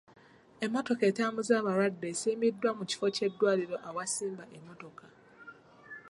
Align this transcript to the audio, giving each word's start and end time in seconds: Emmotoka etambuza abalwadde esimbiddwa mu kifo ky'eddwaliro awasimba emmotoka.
Emmotoka 0.65 1.03
etambuza 1.11 1.53
abalwadde 1.57 2.05
esimbiddwa 2.13 2.69
mu 2.77 2.83
kifo 2.89 3.05
ky'eddwaliro 3.15 3.75
awasimba 3.87 4.43
emmotoka. 4.57 5.05